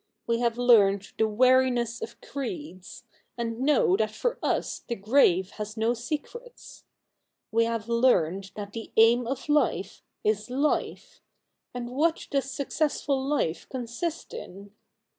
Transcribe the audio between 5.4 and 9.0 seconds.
has no secrets. We have learned that the